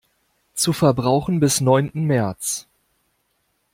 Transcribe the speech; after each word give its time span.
Zu 0.55 0.73
Verbrauchen 0.73 1.39
bis 1.39 1.61
neunten 1.61 2.05
März. 2.05 2.65